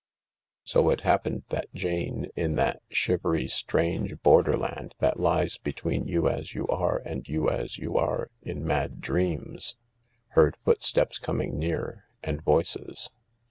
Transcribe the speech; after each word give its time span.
So 0.63 0.89
it 0.89 1.01
happened 1.01 1.43
that 1.49 1.71
Jane 1.75 2.31
in 2.35 2.55
that 2.55 2.81
shivery 2.89 3.47
strange 3.47 4.19
border 4.23 4.57
land 4.57 4.95
that 4.97 5.19
lies 5.19 5.59
between 5.59 6.07
you 6.07 6.27
as 6.27 6.55
you 6.55 6.65
are 6.69 7.03
and 7.05 7.29
you 7.29 7.51
as 7.51 7.77
you 7.77 7.97
are 7.97 8.31
in 8.41 8.65
mad 8.65 8.99
dreams, 8.99 9.77
heard 10.29 10.57
footsteps 10.65 11.19
coming 11.19 11.59
near, 11.59 12.05
and 12.23 12.41
voices. 12.41 13.11